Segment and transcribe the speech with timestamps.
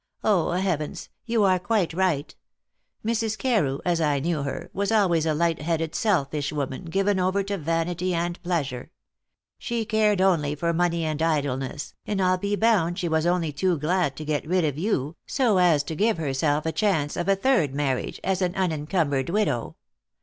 [0.23, 1.09] Oh, heavens!
[1.27, 2.35] you are quite right!
[3.05, 3.37] Mrs.
[3.37, 7.55] Carew, as I knew her, was always a light headed, selfish woman, given over to
[7.59, 8.89] vanity and pleasure.
[9.59, 13.77] She cared only for money and idleness, and I'll be bound she was only too
[13.77, 17.35] glad to get rid of you, so as to give herself a chance of a
[17.35, 19.75] third marriage as an unencumbered widow.